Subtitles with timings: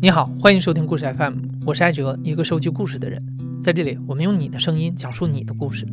[0.00, 1.34] 你好，欢迎收听故事 FM，
[1.66, 3.20] 我是艾哲，一个收集故事的人。
[3.60, 5.88] 在这里，我们用你的声音讲述你的故事。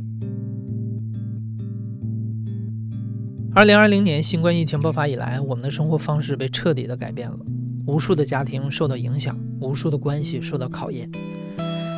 [3.55, 7.39] 二零二零年新冠疫情爆发以来，我们的生活方式被彻底的改变了，
[7.87, 11.09] 无数的家庭受到影响，无数的关系受到考验。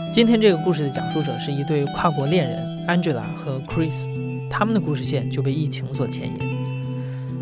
[0.09, 4.07] 今天这个故事的讲述者是一对跨国恋人 Angela 和 Chris，
[4.49, 6.39] 他们的故事线就被疫情所牵引。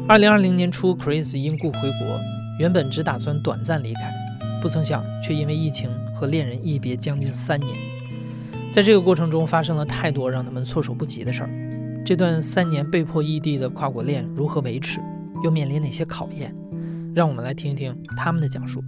[0.08, 2.20] 二零二零年初，Chris 因故回国，
[2.58, 4.25] 原本只打算短暂离开。
[4.62, 7.76] 不曾想，却因为疫情和恋人一别将近三年，
[8.72, 11.50] 在这个过程中发生了太多让他们措手不及的事儿。
[12.04, 15.00] 这段三年被迫异地的跨国恋如何维持，
[15.44, 16.54] 又面临哪些考验？
[17.14, 18.84] 让我们来听一听他们的讲述。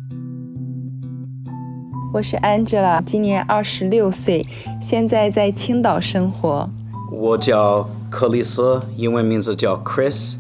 [2.14, 4.46] 我是 Angela，今年二十六岁，
[4.82, 6.70] 现在在青岛生活。
[7.12, 10.36] 我叫克里斯，英文名字叫 Chris，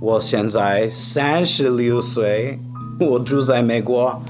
[0.00, 2.58] 我现在三十六岁，
[3.00, 4.22] 我住在美国。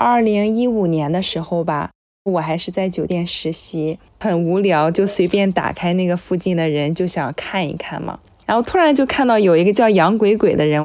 [0.00, 1.90] 二零一五年的时候吧，
[2.22, 8.20] 我还是在酒店实习，很无聊，就随便打开那个附近的人，就想看一看嘛。
[8.46, 10.84] 然后突然就看到有一个叫杨鬼鬼的人，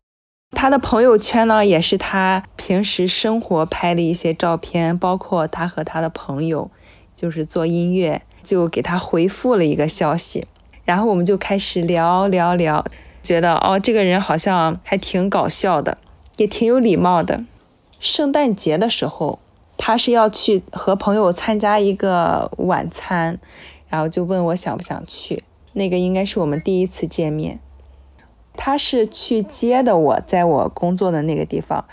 [0.57, 6.71] 他的朋友圈呢也是他平时生活拍的一些照片，包括他和他的朋友
[7.15, 10.47] 就是做音乐，就给他回复了一个消息。
[10.85, 12.83] 然后我们就开始聊聊聊，
[13.21, 15.99] 觉得哦，这个人好像还挺搞笑的，
[16.37, 17.43] 也挺有礼貌的。
[18.03, 19.39] 圣诞节的时候，
[19.77, 23.39] 他是要去和朋友参加一个晚餐，
[23.87, 25.41] 然后就问我想不想去。
[25.71, 27.61] 那个应该是我们第一次见面。
[28.57, 31.85] 他是去接的我，在我工作的那个地方。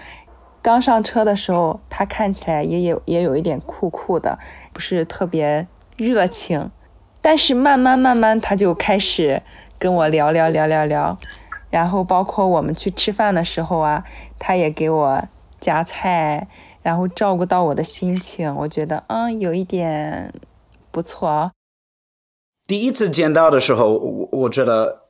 [0.61, 4.41] 刚上车的时候，他看起来也有也有一点酷酷的，
[4.73, 6.73] 不是特别热情。
[7.23, 9.43] 但是慢慢慢慢，他就开始
[9.79, 11.17] 跟我聊聊聊聊聊，
[11.71, 14.05] 然后包括我们去吃饭的时候啊，
[14.41, 15.23] 他也给我。
[15.61, 16.49] 夹菜，
[16.83, 20.33] 然后照顾到我的心情，我觉得嗯有一点
[20.91, 21.53] 不错。
[22.67, 25.03] 第一次见到的时候，我我觉得，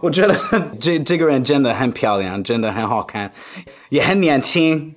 [0.00, 0.34] 我觉得
[0.80, 3.32] 这这个人真的很漂亮，真的很好看，
[3.90, 4.96] 也很年轻。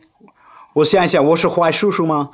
[0.75, 2.31] 我想一想，我是坏叔叔吗？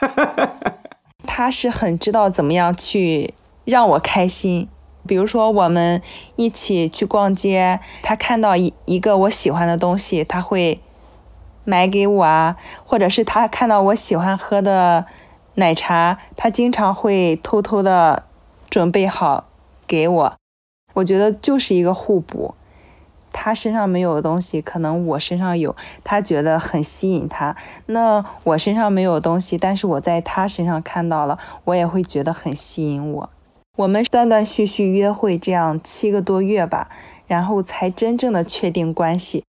[1.26, 3.32] 他是很知道怎么样去
[3.64, 4.68] 让我开心，
[5.06, 6.00] 比如说我们
[6.36, 10.80] 一起去逛街，他看到一一个我喜欢的东西，他会。
[11.64, 15.06] 买给我啊，或者是他看到我喜欢喝的
[15.54, 18.24] 奶茶，他经常会偷偷的
[18.70, 19.44] 准备好
[19.86, 20.34] 给我。
[20.94, 22.54] 我觉得就是一个互补，
[23.32, 27.56] 他身上没有的东西，可能我身上有，他觉得很吸引他。
[27.86, 33.30] 那我身上没有东西，但是我在他身上看到了，我也会觉得很吸引我。
[33.76, 36.88] 我们断断续续约会这样七个多月吧，
[37.26, 39.42] 然后才真正的确定关系。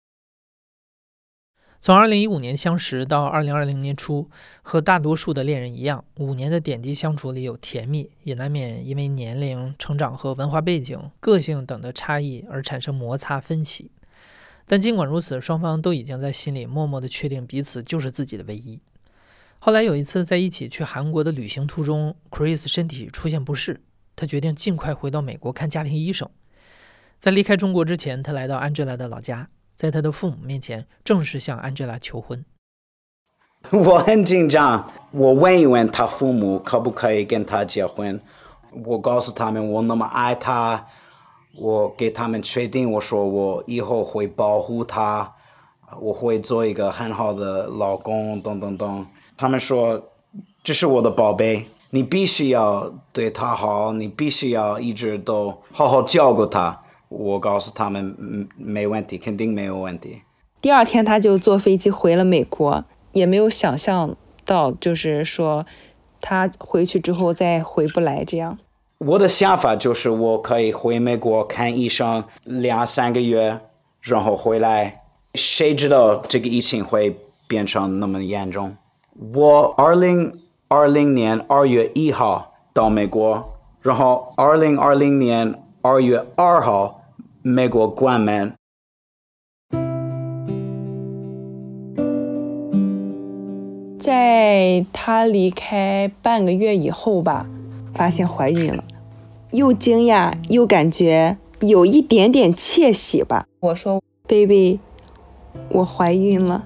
[1.84, 4.30] 从二零一五年相识到二零二零年初，
[4.62, 13.90] 和大多数的恋人一样，五年的点滴相处里有甜蜜，也难免因为年龄、成长和文化背景、个性等的差异而产生摩擦分歧。
[14.64, 18.80] 但尽管如此，双方都已经在心里默默地确定彼此就是自己的唯一。
[19.58, 23.80] 后来有一次在一起去韩国的旅行途中，Chris 身体出现不适，
[24.14, 26.30] 他决定尽快回到美国看家庭医生。
[27.18, 29.48] 在离开中国之前，他来到安吉拉的老家。
[29.74, 32.44] 在他的父母面前正式向 Angela 求婚。
[33.70, 38.20] 我很紧张，我问一问他父母可不可以跟他结婚。
[38.84, 40.84] 我告诉他们我那么爱他，
[41.56, 45.32] 我给他们确定，我说我以后会保护他，
[46.00, 49.06] 我会做一个很好的老公，等等等。
[49.36, 50.10] 他们说
[50.64, 56.81] 这是我的宝贝，你必须要对他好，你必须要一直都好好照顾他。
[57.12, 60.22] 我告诉他们，嗯，没问题，肯定没有问题。
[60.60, 65.66] 第二天他就坐飞机回了美国，也没有想象到，就是说
[66.20, 68.58] 他回去之后再回不来这样。
[68.98, 73.60] 我的想法就是我可以回美国看医生两三个月，
[74.00, 75.02] 然后回来。
[75.34, 78.76] 谁知道这个疫情会变成那么严重？
[79.34, 87.01] 我二零二零年二月一号到美国，然后二零二零年二月二号。
[87.44, 88.54] 美国关门，
[93.98, 97.48] 在她离开半个月以后吧，
[97.92, 98.84] 发现怀孕了，
[99.50, 103.46] 又惊讶又感觉有一点点窃喜吧。
[103.58, 104.78] 我说：“baby，
[105.70, 106.64] 我怀孕了。”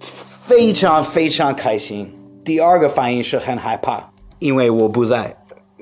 [0.00, 2.14] 非常非常开心。
[2.42, 5.36] 第二个反应是很害怕，因为我不在，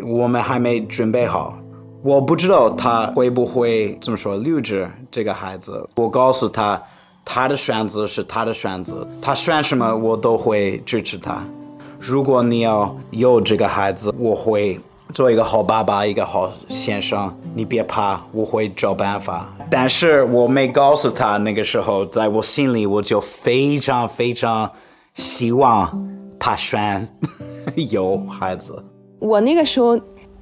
[0.04, 1.61] 我们还没准备好。
[2.04, 5.88] 我不知道他会不会这么说留着这个孩子。
[5.94, 6.82] 我告诉他，
[7.24, 11.46] 他的选择是他的选择，他选什么我都会支持他。
[12.00, 14.80] 如果你要有这个孩子，我会
[15.14, 17.32] 做一个好爸爸，一个好先生。
[17.54, 19.54] 你别怕，我会找办法。
[19.70, 24.68] 但是我没告诉他，那个时候在我心里，我就非常非常
[25.14, 26.04] 希望
[26.36, 27.08] 他选
[27.90, 28.84] 有孩子。
[29.20, 29.96] 我那个时候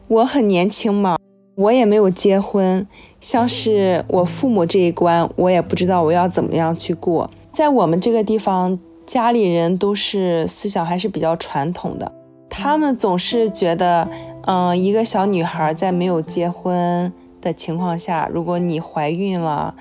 [0.08, 1.18] 我很年轻嘛，
[1.54, 2.86] 我也没有结婚，
[3.20, 7.30] 像是我父母这一关，我也不知道我要怎么样去过。
[7.52, 8.78] 在我们这个地方。
[9.06, 12.12] 家里人都是思想还是比较传统的，
[12.48, 14.08] 他们总是觉得，
[14.42, 19.74] 嗯，一个小女孩在没有结婚的情况下，如果你怀孕了，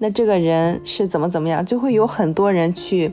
[0.00, 3.10] 那这个人是怎么怎么样，就会有很多人去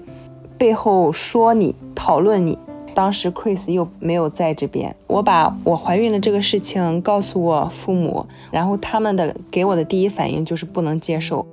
[0.58, 2.60] 背后说你、讨论你。
[2.96, 11.46] 当时 Chris 又没有在这边，我把我怀孕的这个事情告诉我父母，然后他们的给我的第一反应就是不能接受，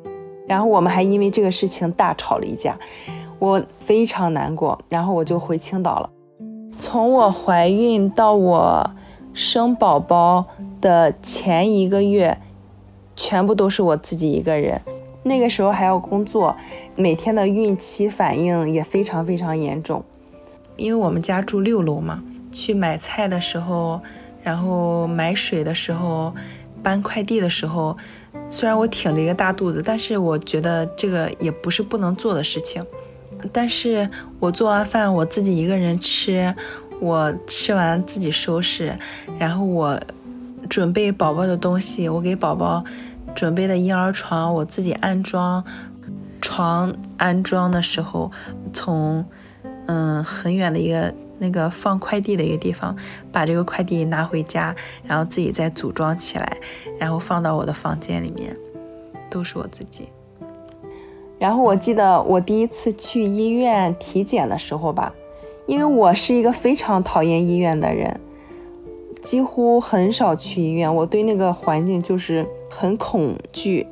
[0.47, 2.79] 然后我们还因为这个事情大吵了一架。
[3.41, 6.09] 我非常难过，然后我就回青岛了。
[6.79, 8.89] 从我怀孕到我
[9.35, 10.45] 生宝宝
[10.81, 12.39] 的前一个月，
[13.17, 14.81] 全部都是我自己一个人。
[15.25, 16.55] 那个时候还要工作，
[16.95, 20.05] 每天的孕期反应也非常非常严重。
[20.77, 24.01] 因为我们家住六楼嘛，去买菜的时候，
[24.43, 26.35] 然后买水的时候，
[26.83, 27.97] 搬快递的时候，
[28.49, 32.85] 虽然我挺着一个大肚子，但是我觉得这个也不是不能做的事情。
[33.53, 34.09] 但是
[34.39, 36.55] 我做完饭，我自己一个人吃，
[37.01, 38.97] 我吃完自己收拾，
[39.39, 40.01] 然后我
[40.71, 42.85] 准备宝宝的东西，我给宝宝
[43.35, 45.65] 准备的婴儿床，我自己安装。
[46.41, 48.31] 床安装的时候，
[48.73, 49.25] 从
[49.87, 52.97] 嗯很远的一个那个放快递的一个地方，
[53.33, 54.75] 把这个快递拿回家，
[55.05, 56.57] 然后自己再组装起来，
[56.99, 58.57] 然后放到我的房间里面，
[59.29, 60.09] 都是我自己。
[61.39, 65.13] 然后我记得我第一次去医院体检的时候吧，
[65.67, 68.21] 因为我是一个非常讨厌医院的人，
[69.21, 73.85] 几乎很少去医院，我对那个环境就是很恐惧，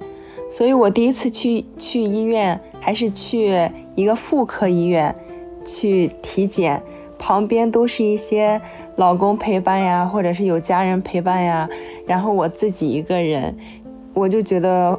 [0.49, 5.13] 所以我第一次去去医院还是去一个妇科医院
[5.65, 6.83] 去体检，
[7.19, 8.61] 旁边都是一些
[8.97, 11.69] 老公陪伴呀，或者是有家人陪伴呀，
[12.07, 13.57] 然后我自己一个人，
[14.15, 14.99] 我就觉得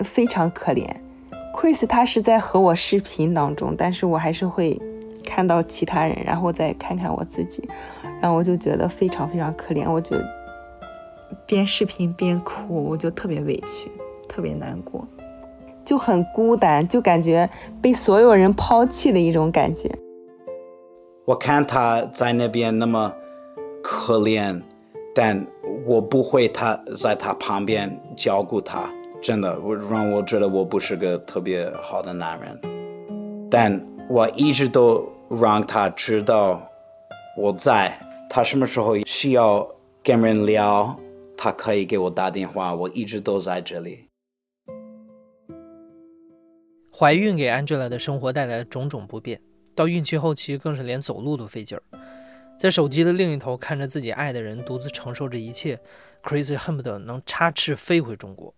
[0.00, 0.86] 非常可怜。
[1.54, 4.80] Chris 他是在和我视频当中，但是我还是会
[5.24, 7.68] 看到其他人，然后再看看我自己，
[8.20, 10.16] 然后我就觉得非常非常可怜，我就
[11.46, 13.90] 边视频边哭，我就特别委屈，
[14.28, 15.06] 特别难过，
[15.84, 17.48] 就很孤单，就感觉
[17.80, 19.90] 被所有人抛弃的一种感觉。
[21.24, 23.12] 我看他在那边那么
[23.82, 24.60] 可怜，
[25.14, 25.46] 但
[25.86, 28.92] 我不会他在他旁边照顾他。
[29.20, 36.60] 真的，我让我觉得我不是个特别好的男人，但我一直都让他知道
[37.36, 37.96] 我在。
[38.34, 39.68] 他什么时候需要
[40.02, 40.96] 跟人聊，
[41.36, 44.08] 他可以给我打电话，我一直都在这里。
[47.02, 49.40] 怀孕给 Angela 的生活带来种种不便，
[49.74, 51.82] 到孕期后期更是连走路都费劲儿。
[52.56, 55.80] 在手机的另一头，看着自己爱的人独自承受这一切
[56.22, 58.54] ，Crazy 恨不得能插翅飞回中国。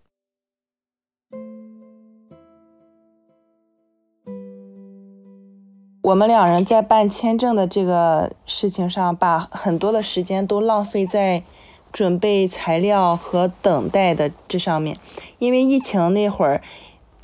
[6.02, 11.42] 我们两人在办签证的这个事情上，把很多的时间都浪费在
[11.90, 14.98] 准备材料和等待的这上面。
[15.38, 16.60] 因为疫情那会儿，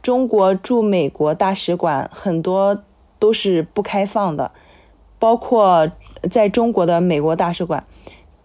[0.03, 2.83] 中国驻美国大使馆很多
[3.19, 4.53] 都是不开放的，
[5.19, 5.91] 包括
[6.31, 7.85] 在中国的美国大使馆，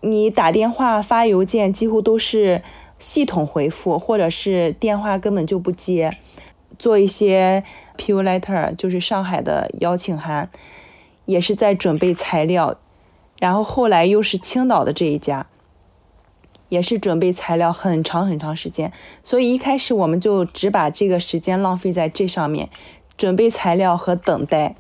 [0.02, 2.62] 你打电话、发邮件几乎都是
[3.00, 6.18] 系统回复，或者是电话根本就不接。
[6.78, 7.64] 做一些
[7.98, 10.50] PU letter，就是上海的邀请函，
[11.24, 12.76] 也是在准备材料，
[13.40, 15.48] 然后后来又是青岛的这一家，
[16.70, 18.92] 也是准备材料很长很长时间，
[19.24, 22.70] 所以一开始我们就只把这个时间浪费在这上面，
[23.18, 24.76] 准备材料和等待。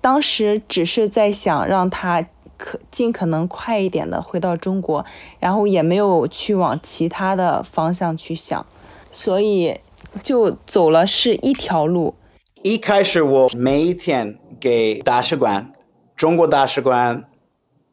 [0.00, 5.04] 当时只是在想让他可尽可能快一点的回到中国，
[5.40, 8.66] 然后也没有去往其他的方向去想，
[9.10, 9.80] 所以。
[10.22, 12.14] 就走了是一条路。
[12.62, 15.70] 一开始我每一天给大使馆，
[16.16, 17.24] 中国大使馆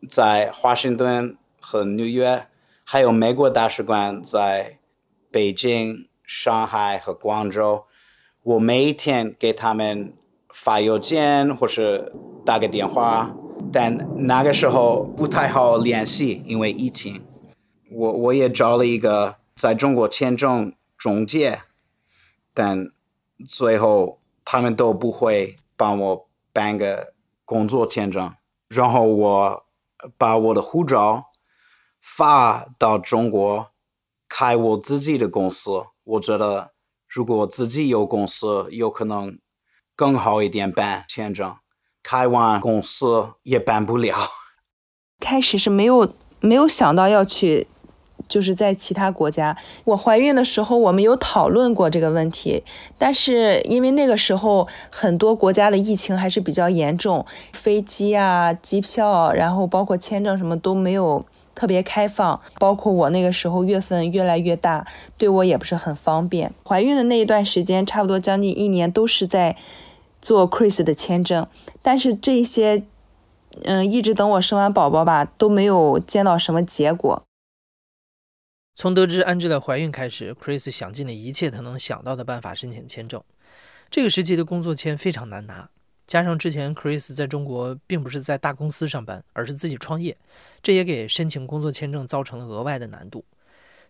[0.09, 2.45] 在华盛顿和纽约，
[2.83, 4.79] 还有美国大使馆在
[5.31, 7.85] 北京、上海和广州，
[8.43, 10.13] 我每一天给他们
[10.53, 12.13] 发邮件或是
[12.45, 13.33] 打个电话，
[13.71, 17.25] 但那个时候不太好联系，因为疫情。
[17.89, 21.61] 我我也找了一个在中国签证中介。
[22.55, 22.87] 但
[23.47, 27.13] 最后他们都不会帮我办个
[27.45, 28.31] 工作签证，
[28.67, 29.65] 然后我
[30.19, 31.31] 把我的护照
[32.03, 33.67] 发到中国，
[34.27, 35.85] 开我自己的公司。
[36.03, 36.71] 我觉得
[37.07, 39.39] 如果自己有公司，有可能
[39.95, 41.55] 更好一点办签证。
[42.03, 44.17] 开完公司也办不了。
[45.21, 47.67] 开始是没有没有想到要去，
[48.27, 49.57] 就是在其他国家。
[49.85, 52.61] 我怀孕的时候，我们有讨论过这个问题，
[52.97, 62.41] 但是因为那个时候很多国家的疫情还是比较严重，飞机啊、机票，然后包括签证什么都没有特别开放。
[62.59, 66.53] 包括我那个时候月份越来越大，对我也不是很方便。
[66.65, 69.55] 怀孕的那一段时间，差不多将近一年都是在
[70.21, 71.47] 做 Chris 的签证，
[71.81, 72.83] 但是这些。
[73.65, 77.21] 嗯，一直等我生完宝宝吧，都没有见到什么结果。
[78.75, 83.21] 从得知安吉拉怀孕开始，Chris 想尽了一切他能想到的办法申请签证。
[83.91, 85.69] 这个时期的工作签非常难拿，
[86.13, 90.15] 加上之前 Chris 在中国并不是在大公司上班，而是自己创业，
[90.61, 93.25] 这也给申请工作签证造成了额外的难度。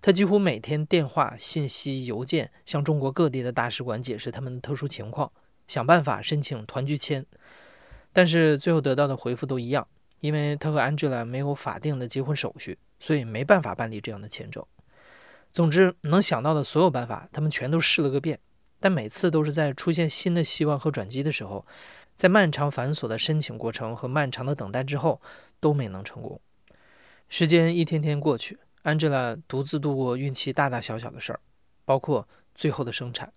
[0.02, 5.30] 他几乎每天电话、信息、邮件向中国各地的大使馆解释他们的特殊情况，
[5.68, 7.26] 想办法申请团聚签。
[8.14, 9.86] 但是最后得到的回复都一样，
[10.22, 14.66] 因为他和 Angela 没有法定的结婚手续，所以没办法办理这样的签证。
[15.52, 18.40] 总之，能想到的所有办法，他们全都试了个遍，
[18.80, 21.66] 但每次都是在出现新的希望和转机的时候，
[22.16, 25.20] 在漫长繁琐的申请过程和漫长的等待之后，
[25.60, 26.40] 都没能成功。
[27.28, 31.40] 时间一天天过去，Angela 独自度过孕期大大小小的事儿，
[31.86, 33.32] 包括最后的生产。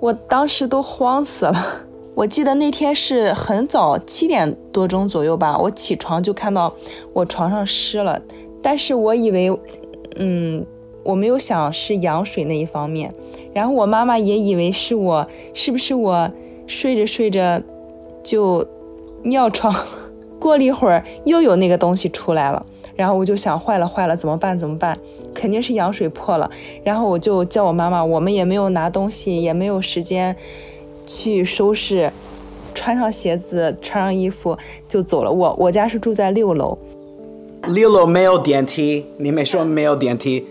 [0.00, 1.86] 我当时都慌死了。
[2.16, 5.56] 我记得那天是很早，七点多钟左右吧。
[5.56, 6.74] 我起床就看到
[7.12, 8.20] 我床上湿了，
[8.62, 9.48] 但是我以为，
[10.16, 10.66] 嗯，
[11.04, 13.14] 我没有想是羊水那一方面。
[13.52, 16.30] 然后我妈妈也以为是我，是不是我
[16.66, 17.62] 睡着睡着
[18.22, 18.66] 就
[19.22, 19.74] 尿床？
[20.38, 22.64] 过了一会儿又有那个东西出来了，
[22.96, 24.98] 然后我就想坏了坏了，怎么办怎么办？
[25.34, 26.50] 肯定是羊水破了。
[26.82, 30.34] 然后我就叫我妈妈，我们也没有拿东西，也没有时间。
[31.06, 32.08] 去收拾，
[32.72, 35.32] 穿上鞋子，穿上衣服就走了。
[35.32, 36.78] 我我家是住在六楼，
[37.66, 40.46] 六楼没有电梯，你没说没有电梯。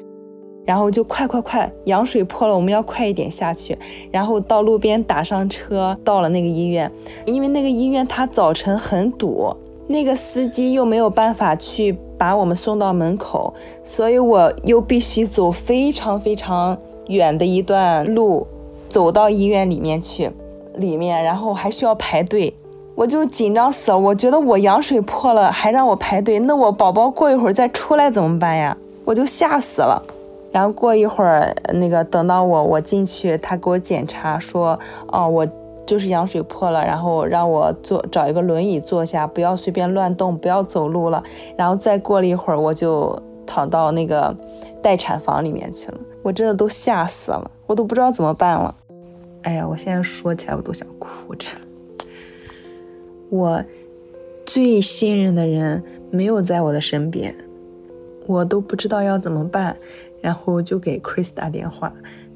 [0.69, 3.75] 然后就快快快，羊水破了，我们要快一点下去。
[4.11, 6.91] 然后到路边打上车，到了那个医院。
[7.25, 9.51] 因为那个医院它早晨很堵，
[9.87, 13.51] 那个司机又没有办法去把我们送到门口，
[13.83, 18.45] 所以我又必须走非常非常远的一段路，
[18.89, 20.29] 走到医院里面去。
[20.75, 22.53] 里面，然后还需要排队，
[22.93, 23.97] 我就紧张死了。
[23.97, 28.77] 我觉得我羊水破了，还让我排队，那我宝宝过一会儿再出来怎么办呀？
[29.03, 30.03] 我就吓死了。
[30.51, 35.47] 然后过一会儿，那个等到我我进去，他给我检查说，哦，我
[35.85, 41.23] 就是羊水破了，然后让我坐找一个轮椅坐下，不要随便乱动，不要走路了。
[41.57, 44.35] 然后再过了一会儿，我就躺到那个
[44.81, 45.97] 待产房里面去了。
[46.21, 48.75] 我真的都吓死了，我都不知道怎么办了。
[49.43, 51.47] 哎呀，我现在说起来我都想哭着。
[53.29, 53.63] 我
[54.45, 57.33] 最信任的人没有在我的身边，
[58.27, 59.77] 我都不知道要怎么办，
[60.21, 61.93] 然后就给 Chris 打电话，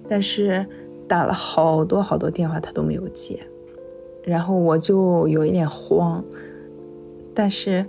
[0.07, 0.65] 但是
[1.07, 3.39] 打了好多好多电话他都没有接，
[4.23, 6.23] 然后我就有一点慌，
[7.33, 7.85] 但是，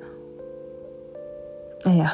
[1.84, 2.12] 哎呀。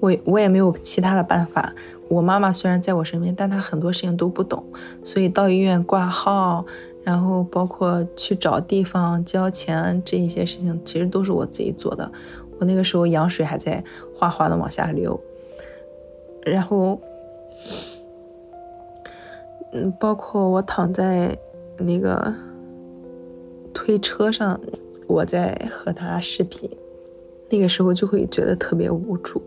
[0.00, 1.72] 我我也没有其他的办法。
[2.08, 4.64] 我妈妈虽然在我身边，但她很多事情都不懂，
[5.04, 6.66] 所以到医院挂号，
[7.04, 12.10] 然后包括去找地方交钱这一些事情，其实都是我自己做的。
[12.58, 13.84] 我那个时候羊水还在
[14.22, 15.20] 哗哗的往下流，
[16.46, 16.96] 然后，
[19.72, 21.36] 嗯，包括我躺在
[21.78, 22.32] 那个
[23.74, 24.60] 推车上，
[25.08, 26.70] 我在和他视频，
[27.50, 29.42] 那个时候就会觉得特别无助。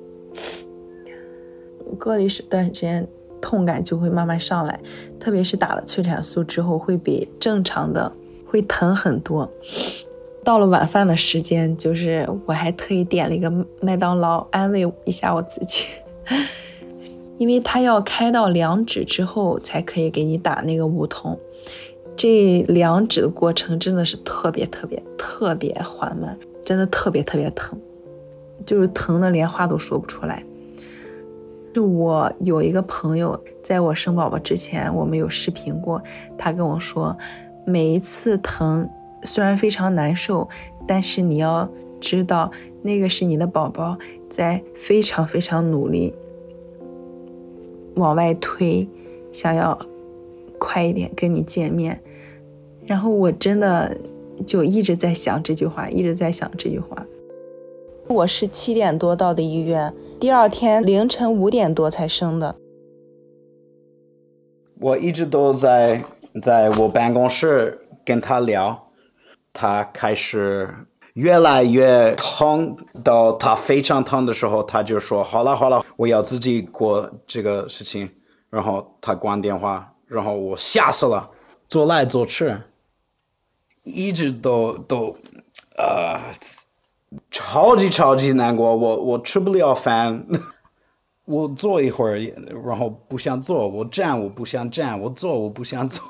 [1.98, 3.08] 隔离时段时间，
[3.40, 4.78] 痛感就会慢慢上来，
[5.18, 8.12] 特别是打了催产素之后，会比正常的
[8.46, 9.50] 会疼很多。
[10.46, 15.86] 到了晚饭的时间，就是我还特意点了一个麦当劳，安慰一下我自己，
[17.40, 21.38] 因为他要开到两指之后才可以给你打那个无痛，
[22.16, 27.78] 这两指的过程真的是特别特别特别缓慢，真的特别特别疼。
[28.66, 30.44] 就是疼的连话都说不出来。
[31.74, 36.02] 就我有一个朋友，在我生宝宝之前，我们有视频过。
[36.38, 37.16] 他跟我说，
[37.66, 38.90] 每一次疼
[39.26, 40.48] 虽然非常难受，
[40.88, 41.68] 但是你要
[42.00, 42.52] 知道，
[42.84, 43.98] 那个是你的宝宝
[44.30, 46.14] 在非常非常努力
[47.96, 48.88] 往外推，
[49.32, 49.78] 想要
[50.60, 52.00] 快一点跟你见面。
[52.86, 53.98] 然后我真的
[54.46, 57.06] 就一直在想这句话，一直在想这句话。
[58.08, 62.56] 我是七点多到的医院，第二天凌晨五点多才生的。
[64.80, 66.04] 我一直都在
[66.44, 68.85] 在我办公室跟他聊，
[69.56, 70.70] 他开始
[71.14, 78.10] 越来越痛，到他非常疼的时候，他就说：“好了好了，我要自己过这个事情。”
[78.52, 81.32] 然后他关电话，然后我吓死了，
[81.68, 82.54] 做来做去，
[83.84, 85.18] 一直都都
[85.78, 86.20] 呃，
[87.32, 90.26] 超级超级难过，我我吃不了饭。
[91.26, 92.20] 我坐一会儿，
[92.64, 96.04] 然后不想坐；我站，我不想站；我坐，我不想坐。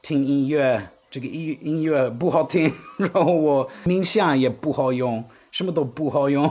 [0.00, 6.50] 听音乐，这个音音乐不好听，然后我冥想也不好用，什么都不好用。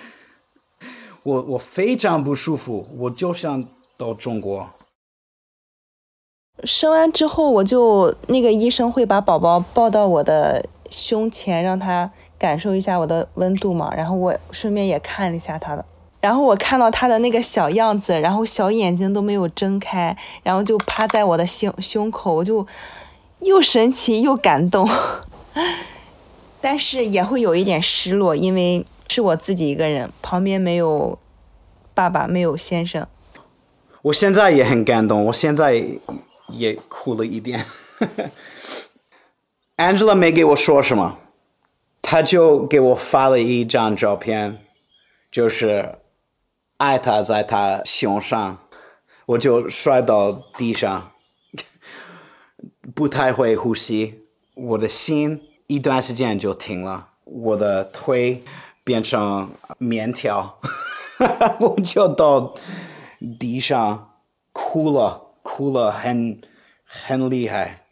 [1.22, 3.66] 我我非常不舒服，我就想
[3.98, 4.70] 到中国。
[6.64, 15.84] 生完之后，我就那个医生会把宝宝抱到我的胸前，让他感受一下我的温度嘛，然后我顺便也看了一下他的。
[16.22, 22.66] 然后我看到他的那个小样子，然后小眼睛都没有睁开，然后就趴在我的胸胸口，我就
[23.40, 24.88] 又神奇又感动，
[26.60, 31.18] 但是也会有一点失落，因为是我自己一个人，旁边没有
[31.94, 33.06] 爸爸，没有先生。
[34.02, 35.84] 我现在也很感动，我现在
[36.48, 37.66] 也哭了一点。
[39.76, 41.18] Angela 没给我说什么，
[42.02, 44.58] 他就给我发了一张照片，
[45.30, 45.98] 就是。
[46.78, 48.58] 爱他在他胸上，
[49.24, 51.10] 我就摔到地上，
[52.94, 58.42] 不太会呼吸，我的心一段时间就停了，我的腿
[58.84, 60.58] 变成面条，
[61.60, 62.54] 我就到
[63.38, 64.10] 地上
[64.52, 66.40] 哭了，哭了很
[66.84, 67.82] 很厉害。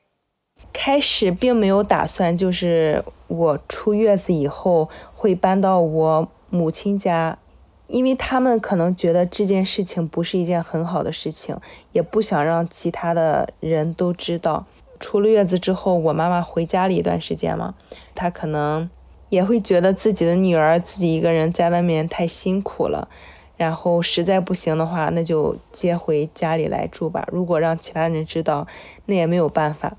[0.72, 7.38] 开始并没有打算，就是我出月子以后会搬到我母亲家。
[7.86, 11.54] 因为他们可能觉得这件事情不是一件很好的事情，
[11.92, 14.64] 也不想让其他的人都知道。
[15.00, 17.74] 出了月子之后，我妈妈回家了一段时间嘛，
[18.14, 18.88] 她可能
[19.28, 23.08] 也会觉得自己的女儿自己一个人在外面太辛苦了，
[23.56, 27.26] 然后实在不行的话，那就接回家里来住吧。
[27.32, 28.66] 如果让其他人知道，
[29.06, 29.96] 那也没有办法。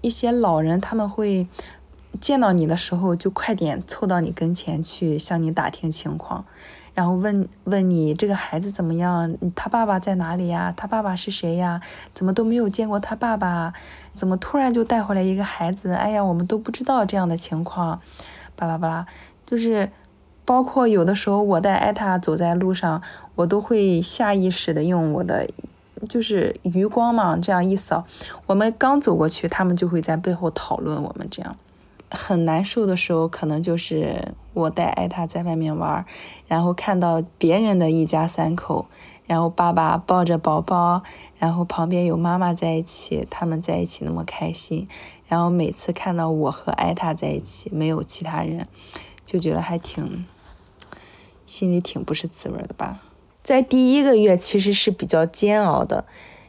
[0.00, 1.48] 一些老人他们会
[2.20, 6.46] 见到你的时候，就快点凑到你跟前去向你打听情况。
[6.96, 9.36] 然后问问你这个孩子怎么样？
[9.54, 10.72] 他爸爸在哪里呀？
[10.74, 11.78] 他爸爸是谁呀？
[12.14, 13.74] 怎么都没有见过他爸爸？
[14.14, 15.92] 怎么突然就带回来一个孩子？
[15.92, 18.00] 哎呀，我们都不知道这样的情况，
[18.56, 19.06] 巴拉巴拉，
[19.44, 19.90] 就是
[20.46, 23.02] 包括有的时候我带艾塔走在路上，
[23.34, 25.46] 我都会下意识的用我的
[26.08, 28.06] 就是余光嘛，这样一扫，
[28.46, 31.54] 我们刚走过去，他们就会在背后讨论我们这样。
[32.16, 36.04] 很难受的时候，可能就是我带艾塔在外面玩，
[36.46, 38.86] 然后看到别人的一家三口，
[39.26, 41.02] 然后爸爸抱着宝宝，
[41.38, 44.88] 然后旁边有妈妈在一起，他们在一起那么开心，
[45.28, 48.66] 然后每次看到我和艾塔在一起，没有其他人，
[49.26, 50.24] 就觉得还挺，
[51.44, 53.02] 心里挺不是滋味的吧。
[53.42, 56.06] 在第一个月其实是比较煎熬的。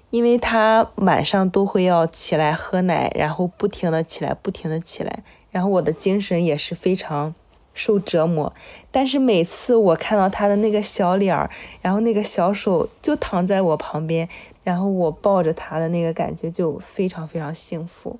[0.09, 7.33] 因为他晚上都会要起来喝奶，然后不停的起来，不停的起来，然后我的精神也是非常
[7.73, 8.53] 受折磨。
[8.91, 11.49] 但是每次我看到他的那个小脸儿，
[11.81, 14.27] 然后那个小手就躺在我旁边，
[14.63, 18.19] 然后我抱着他的那个感觉就非常非常幸福。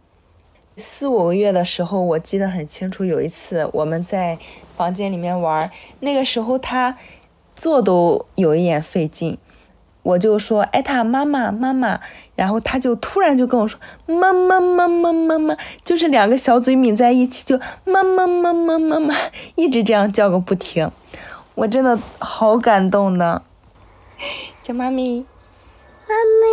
[0.76, 4.38] 四五个月的时候，我记得很清楚，有一次我们在
[4.76, 6.98] 房间里面玩，那个时候他
[7.56, 9.38] 坐都有一点费劲。
[10.08, 12.00] 我就说艾塔妈妈妈妈，
[12.34, 19.14] 然后他就突然就跟我说妈妈妈妈妈妈，就是两个小嘴抿在一起，就妈妈妈妈妈妈，
[19.56, 20.90] 一直这样叫个不停，
[21.56, 23.42] 我真的好感动呢，
[24.64, 25.26] 叫妈咪，
[26.08, 26.48] 妈咪，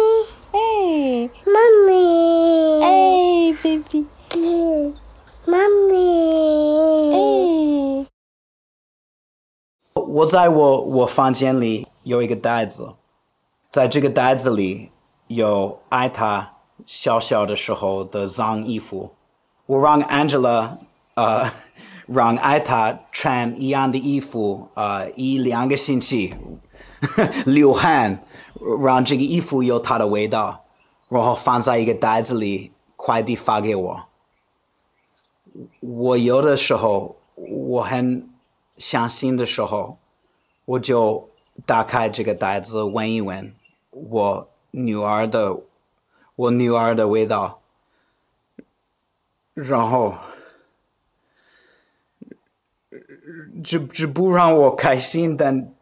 [0.50, 4.08] 哎，妈咪，哎，baby，
[5.46, 5.94] 妈咪，
[7.14, 8.06] 哎，
[9.94, 12.94] 我在我我房间里有一个袋子。
[13.74, 14.92] 在这个袋子里
[15.26, 19.10] 有艾塔小小的时候的脏衣服，
[19.66, 20.76] 我让 Angela
[21.14, 21.50] 呃
[22.06, 26.32] 让艾塔穿一样的衣服呃一两个星期，
[27.44, 28.24] 流汗，
[28.80, 30.62] 让这个衣服有它的味道，
[31.08, 34.04] 然后放在一个袋子里，快递发给我。
[35.80, 38.30] 我有的时候我很
[38.78, 39.96] 伤心的时候，
[40.64, 41.28] 我就
[41.66, 43.52] 打开这个袋子闻一闻。
[43.94, 45.60] 我女儿的
[46.36, 47.60] 我女儿的味道，
[49.54, 50.14] 然后
[53.62, 55.72] 这这不让我开心，但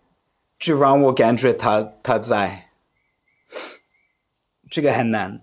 [0.59, 2.69] 只让我感觉她她在，
[4.71, 5.41] 这个很难。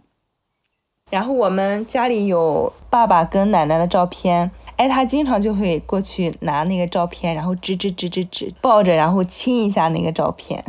[1.10, 10.64] 然后我们家里有爸爸跟奶奶的照片，哎，他经常就会过去拿那个照片，然后指指指指指，抱着然后亲一下那个照片。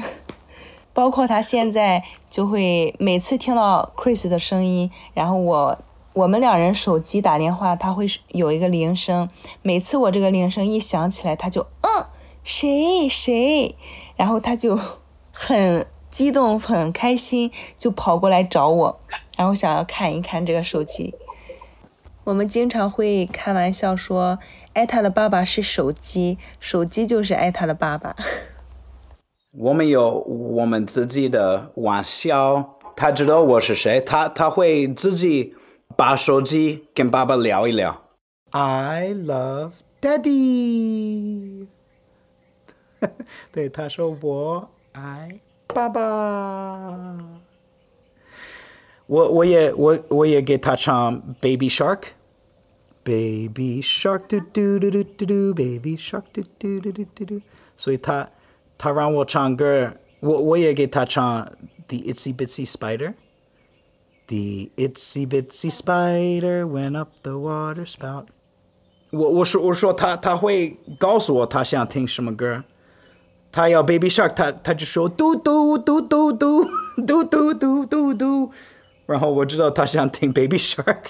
[0.92, 5.79] 包括他现在就会每次听到 Chris 的声音，然后我
[6.12, 9.29] 我们两人手机打电话，他会有一个铃声，
[9.62, 12.07] 每次我这个铃声一响起来，他就嗯
[12.42, 13.76] 谁谁，
[14.16, 14.79] 然后他就
[15.31, 19.00] 很激动很开心，就跑过来找我，
[19.37, 21.14] 然后想要看一看这个手机。
[22.24, 24.38] 我们经常会开玩笑说，
[24.74, 28.14] 艾塔的爸爸是手机，手机就是艾塔的爸爸。
[29.52, 35.56] 我们有我们自己的玩笑，他知道我是谁，他他会自己
[35.96, 38.04] 把手机跟爸爸聊一聊。
[38.52, 41.66] I love Daddy。
[43.50, 47.18] 对，他说我爱爸爸。
[49.06, 57.40] 我我也我我也给他唱 Baby Shark，Baby Shark 嘟嘟嘟嘟嘟嘟，Baby Shark 嘟嘟嘟嘟嘟嘟，
[57.76, 58.28] 所以他。
[58.79, 61.45] 他让我唱歌，我我也给他唱《
[61.88, 68.25] The Itsy Bitsy Spider》。The itsy bitsy spider went up the water spout。
[69.12, 72.63] 我我说我说他他会告诉我他想听什么歌，
[73.51, 76.63] 他要 Baby Shark，他他就说嘟嘟嘟嘟嘟
[77.05, 78.51] 嘟嘟嘟嘟嘟，
[79.05, 81.10] 然后我知道他想听 Baby Shark。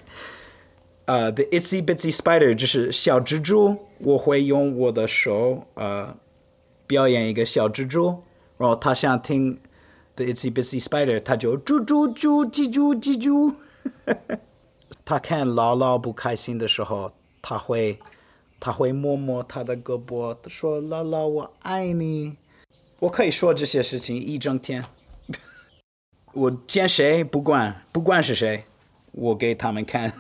[1.06, 6.08] 呃、uh,，The itsy bitsy spider 就是小蜘蛛，我会用我的手呃。
[6.08, 6.16] Uh,
[6.91, 8.25] 表演一个小蜘蛛，
[8.59, 9.61] 然后他想听
[10.17, 13.55] The Itsy Bitsy Spider，他就猪猪猪叽猪叽猪。
[15.07, 18.01] 他看姥姥不开心的时候，他会
[18.59, 22.37] 他会摸摸他的胳膊，说：“姥姥，我爱你。”
[22.99, 24.85] 我可以说这些事情一整天。
[26.35, 28.65] 我见谁不管不管是谁，
[29.13, 30.13] 我给他们看。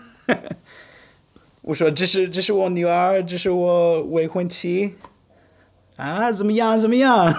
[1.62, 4.94] 我说：“这是这是我女儿，这是我未婚妻。”
[6.00, 6.78] 啊，怎么样？
[6.78, 7.34] 怎么样？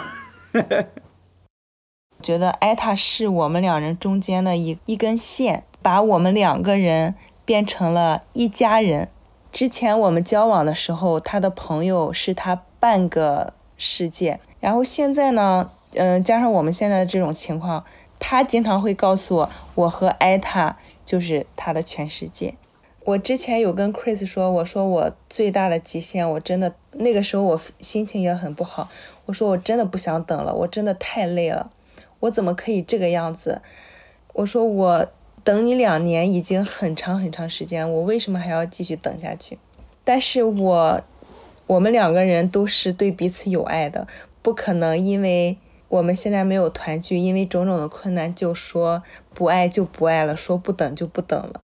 [2.22, 9.10] 觉得艾塔是我们两人中间的一一根线，把我们两个人变成了一家人。
[9.52, 14.40] 之前我们交往的时候，他的朋友是他半个世界。
[14.60, 17.84] 然后现在呢，嗯，加上我们现在的这种情况，
[18.20, 22.54] 他经常会告诉我，我和艾塔就是他的全世界。
[23.04, 28.90] 我之前有跟 Chris 说，我说我最大的极限，我真的那个时候我心情也很不好。
[29.26, 31.72] 我说我真的不想等了，我真的太累了，
[32.20, 33.62] 我怎么可以这个样子？
[34.34, 35.08] 我说我
[35.44, 39.58] 等你两年已经很长很长时间，我为什么还要继续等下去？
[40.04, 41.02] 但是我
[41.66, 44.08] 我们两个人都是对彼此有爱的，
[44.44, 49.02] 不可能因为我们现在没有团聚，因为种种的困难就说
[49.34, 51.62] 不爱就不爱了，说不等就不等了。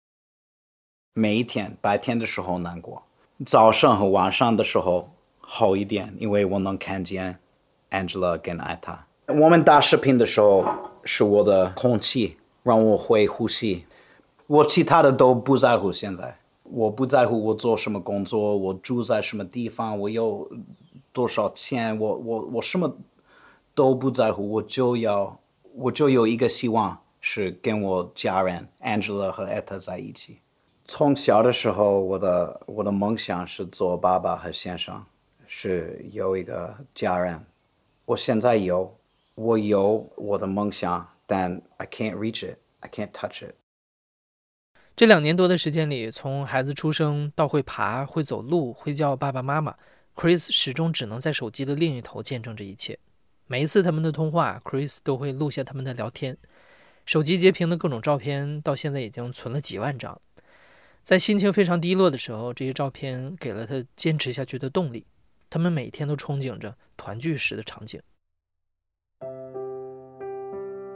[1.17, 3.03] 每一天白天的时候难过，
[3.45, 7.39] 早上和晚上的时候好一点，因为我能看见
[7.89, 9.07] Angela 跟艾塔。
[9.27, 10.65] 我们打视频的时候
[11.05, 13.85] 是我的空气，让我会呼吸。
[14.45, 15.89] 我其他的都不在乎。
[15.89, 20.51] 现在我不在乎我做什么工作，我住在什么地方，我有
[21.13, 22.93] 多少钱，我我我什么
[23.73, 24.51] 都不在乎。
[24.51, 25.39] 我就要
[25.75, 30.39] 我就有一个希望是跟我家人 Angela 和艾塔在一起。
[30.87, 35.03] 从小的时候，我的我的梦想是做爸爸和先生，
[35.47, 37.43] 是有一个家人。
[38.05, 38.95] 我现在有，
[39.33, 43.55] 我有我的梦想，但 I can't reach it, I can't touch it。
[44.95, 49.75] 这两年多的时间里，从孩子出生到会爬、会走路、会叫爸爸妈妈
[50.15, 52.99] ，Chris 始终只能在手机的另一头见证这一切。
[53.47, 56.37] 每一次他们的通话，Chris 都会录下他们的聊天。
[57.07, 60.21] 手机截屏的各种照片，到现在已经存了几万张。
[61.05, 65.05] 在心情非常低落的时候，这些照片给了他坚持下去的动力。
[65.51, 68.01] 他们每天都憧憬着团聚时的场景。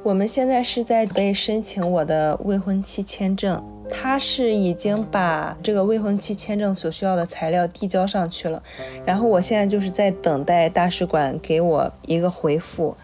[0.04, 8.63] 我们现在是在被申请我的未婚妻签证，他是已经把这个未婚妻签证所需要的材料递交上去了，
[9.06, 12.98] 然后我现在就是在等待大使馆给我一个回复。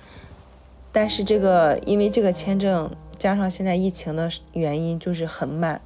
[0.91, 2.89] 但是这个因为这个签证
[3.19, 5.79] 加上现在疫情的原因，就是很慢。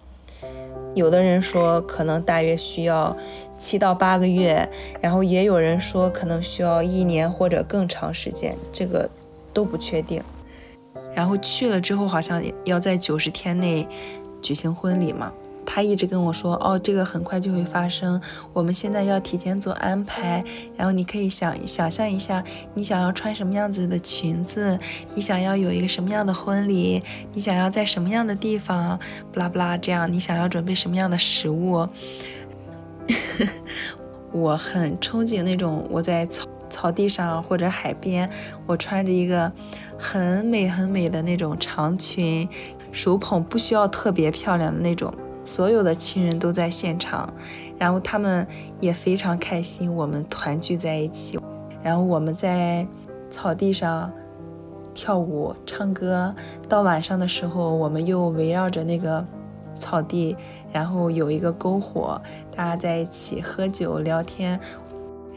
[0.96, 3.16] 有的人说可能大约需要
[3.58, 4.68] 七到八个月，
[5.00, 9.10] 然后也有人说可能需要一年或者更长时间，这个
[9.54, 10.22] 都不确定。
[11.14, 13.88] 然后去了之后好像要在九十天内
[14.42, 15.32] 举行婚礼嘛。
[15.72, 18.20] 他一直跟我说，哦，这个很快就会发生，
[18.54, 20.44] 我们现在要提前做安排。
[20.76, 24.80] 然后你可以想想象一下，你想要穿什么样子的裙子，
[25.14, 27.04] 你想要有一个什么样的婚礼，
[27.34, 29.00] 你想要在什么样的地方，
[29.32, 31.88] 不拉不拉，这样你想要准备什么样的食物。
[34.34, 38.28] 我很憧憬那种我在草草地上或者海边，
[38.66, 39.52] 我穿着一个
[40.00, 42.50] 很美很美的那种长裙，
[42.92, 45.14] 手捧不需要特别漂亮的那种。
[45.44, 47.32] 所有的亲人都在现场，
[47.78, 48.46] 然后他们
[48.80, 51.40] 也非常开心，我们团聚在一起，
[51.82, 52.86] 然后我们在
[53.30, 54.12] 草地上
[54.94, 56.34] 跳舞、唱歌。
[56.68, 59.26] 到晚上的时候，我们又围绕着那个
[59.78, 60.36] 草地，
[60.72, 62.22] 然后有一个篝火，
[62.56, 64.60] 大家在一起喝酒聊天。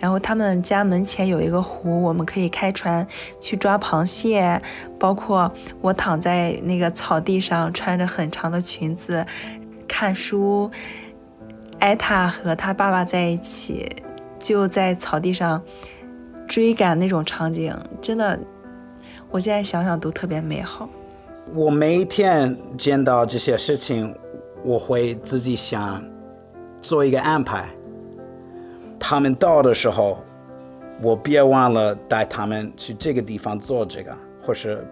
[0.01, 3.07] 然后他们家门前有一个湖，我们可以开船
[3.41, 4.61] 去抓螃蟹。
[4.99, 5.49] 包括
[5.81, 9.25] 我躺在那个草地上，穿着很长的裙子。
[9.93, 10.71] 看书，
[11.79, 13.87] 艾塔和他爸爸在一起，
[14.39, 15.63] 就在草地上
[16.49, 18.41] 追赶那种场景，真的，
[19.31, 20.89] 我现在想想都特别美好。
[21.53, 24.17] 我每一天见到这些事情，
[24.65, 26.03] 我会自己想
[26.81, 27.69] 做一个安排。
[28.99, 30.25] 他们到的时候，
[31.03, 34.87] 我别忘了带他们去这个地方做这个，或是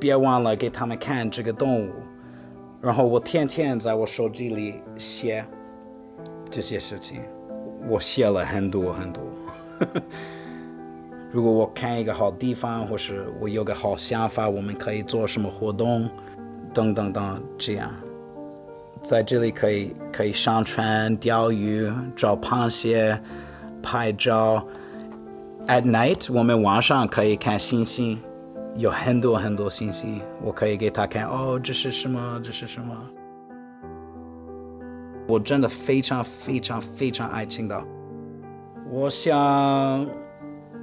[0.00, 1.92] 别忘了给他们看这个动物。
[2.82, 5.44] 然后我天天在我手机里写
[6.50, 7.20] 这些事情，
[7.88, 9.22] 我写了很多很多。
[11.30, 16.10] 如果我看一个好地方，或是我有个好想法，我们可以做什么活动，
[16.74, 17.88] 等等等，这样
[19.00, 23.18] 在这里可以可以上船钓鱼、找螃蟹、
[23.80, 24.66] 拍照。
[25.68, 28.18] At night，我们晚上可以看星星。
[28.76, 31.26] 有很多很多星星，我可以给他看。
[31.26, 32.40] 哦，这是什么？
[32.42, 32.96] 这是什么？
[35.28, 37.84] 我真的非常非常非常爱青岛。
[38.90, 40.06] 我想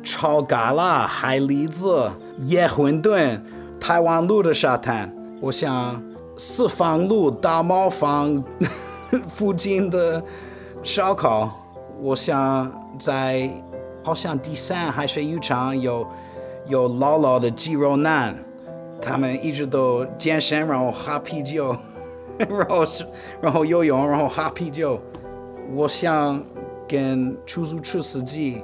[0.04, 3.42] 炒蛤蜊、海蛎子、野馄饨、
[3.80, 5.14] 台湾路的沙滩。
[5.42, 6.02] 我想
[6.38, 8.44] 四方路大毛坊
[9.28, 10.24] 附近的
[10.84, 11.52] 烧烤。
[12.00, 13.50] 我想在
[14.04, 16.08] 好像第三海水浴场有。
[16.70, 18.38] 有老老的肌肉男，
[19.02, 21.76] 他们一直都健身，然后喝啤酒，
[22.38, 23.04] 然后是
[23.42, 25.00] 然后游泳，然后喝啤酒。
[25.74, 26.40] 我想
[26.88, 28.64] 跟出租车司机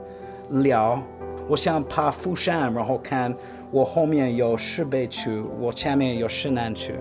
[0.49, 1.01] 聊，
[1.47, 3.35] 我想爬富山，然后看
[3.71, 6.93] 我后面有石北区，我前面有石南区，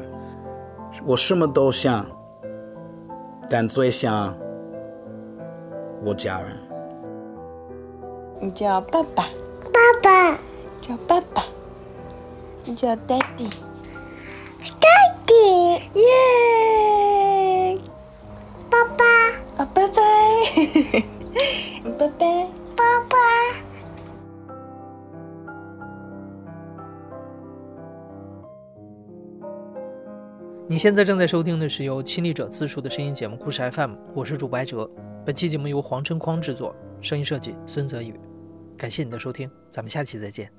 [1.04, 2.06] 我什么都想，
[3.50, 4.34] 但最想
[6.02, 6.48] 我家人。
[8.40, 9.28] 你叫爸爸，
[9.70, 10.38] 爸爸。
[10.86, 11.46] 叫爸爸，
[12.62, 13.48] 你叫 daddy，daddy，
[15.94, 17.78] 耶！
[18.68, 19.02] 爸爸，
[19.56, 19.94] 啊，拜拜，
[21.98, 23.16] 拜拜，爸爸。
[30.68, 34.90] 你现在正在收听的是由亲历者自述的声音节目《故事 FM》，我是主播哲。
[35.24, 38.14] 本期节目由黄琛匡制作，声音设计孙泽宇。
[38.76, 40.52] 感谢你的收听，咱们下期再见。